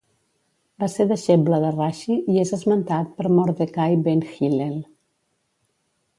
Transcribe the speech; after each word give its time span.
Va 0.83 0.87
ser 0.93 1.05
deixeble 1.11 1.59
de 1.63 1.69
Rashi 1.75 2.15
i 2.37 2.41
és 2.45 2.55
esmentat 2.59 3.13
per 3.19 3.31
Mordecai 3.41 4.01
ben 4.09 4.27
Hillel. 4.33 4.77